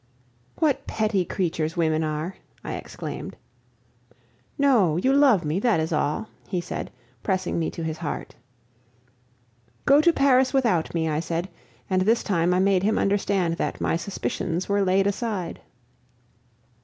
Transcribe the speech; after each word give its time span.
"What 0.57 0.87
petty 0.87 1.23
creatures 1.23 1.77
women 1.77 2.03
are!" 2.03 2.33
I 2.63 2.73
exclaimed. 2.73 3.37
"No, 4.57 4.97
you 4.97 5.13
love 5.13 5.45
me, 5.45 5.59
that 5.59 5.79
is 5.79 5.93
all," 5.93 6.27
he 6.47 6.59
said, 6.59 6.89
pressing 7.21 7.59
me 7.59 7.69
to 7.69 7.83
his 7.83 7.99
heart. 7.99 8.33
"Go 9.85 10.01
to 10.01 10.11
Paris 10.11 10.53
without 10.55 10.95
me," 10.95 11.07
I 11.07 11.19
said, 11.19 11.49
and 11.87 12.01
this 12.01 12.23
time 12.23 12.51
I 12.51 12.57
made 12.57 12.81
him 12.81 12.97
understand 12.97 13.57
that 13.57 13.79
my 13.79 13.95
suspicions 13.95 14.67
were 14.67 14.81
laid 14.81 15.05
aside. 15.05 15.61